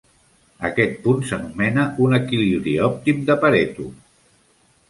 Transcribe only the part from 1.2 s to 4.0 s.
s'anomena un equilibri òptim de Pareto.